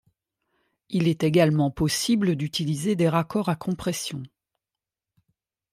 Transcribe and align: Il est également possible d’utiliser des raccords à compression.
Il 0.89 1.07
est 1.07 1.21
également 1.23 1.69
possible 1.69 2.35
d’utiliser 2.35 2.95
des 2.95 3.07
raccords 3.07 3.49
à 3.49 3.55
compression. 3.55 4.23